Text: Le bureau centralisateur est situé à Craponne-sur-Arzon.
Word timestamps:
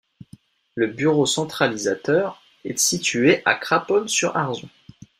Le 0.73 0.87
bureau 0.87 1.27
centralisateur 1.27 2.41
est 2.63 2.79
situé 2.79 3.43
à 3.45 3.53
Craponne-sur-Arzon. 3.53 4.67